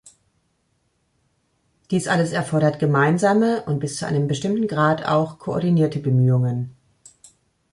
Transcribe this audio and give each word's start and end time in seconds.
Dies 1.91 2.07
alles 2.07 2.31
erfordert 2.31 2.79
gemeinsame 2.79 3.61
und 3.67 3.77
bis 3.77 3.97
zu 3.97 4.07
einem 4.07 4.27
bestimmten 4.27 4.67
Grad 4.67 5.05
auch 5.05 5.37
koordinierte 5.37 5.99
Bemühungen. 5.99 6.75